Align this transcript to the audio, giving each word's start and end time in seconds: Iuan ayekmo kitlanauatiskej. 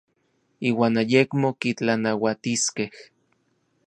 Iuan 0.69 0.93
ayekmo 1.01 1.49
kitlanauatiskej. 1.61 2.91